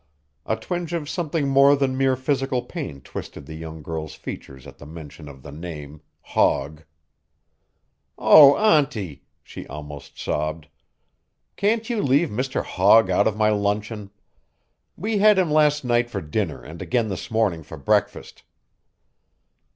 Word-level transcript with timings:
A 0.47 0.55
twinge 0.55 0.93
of 0.93 1.07
something 1.07 1.47
more 1.47 1.75
than 1.75 1.95
mere 1.95 2.15
physical 2.15 2.63
pain 2.63 3.01
twisted 3.01 3.45
the 3.45 3.53
young 3.53 3.83
girl's 3.83 4.15
features 4.15 4.65
at 4.65 4.79
the 4.79 4.87
mention 4.87 5.29
of 5.29 5.43
the 5.43 5.51
name 5.51 6.01
Hogg. 6.21 6.85
"Oh, 8.17 8.57
auntie," 8.57 9.25
she 9.43 9.67
almost 9.67 10.17
sobbed, 10.19 10.69
"can't 11.55 11.87
you 11.87 12.01
leave 12.01 12.29
Mr. 12.31 12.63
Hogg 12.63 13.11
out 13.11 13.27
of 13.27 13.37
my 13.37 13.49
luncheon. 13.51 14.09
We 14.97 15.19
had 15.19 15.37
him 15.37 15.51
last 15.51 15.85
night 15.85 16.09
for 16.09 16.19
dinner 16.19 16.63
and 16.63 16.81
again 16.81 17.09
this 17.09 17.29
morning 17.29 17.61
for 17.61 17.77
breakfast." 17.77 18.41